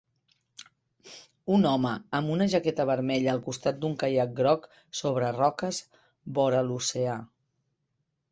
[1.57, 1.89] un home
[2.19, 4.65] amb una jaqueta vermella al costat d'un caiac groc
[5.01, 5.83] sobre roques
[6.39, 7.19] vora l'oceà.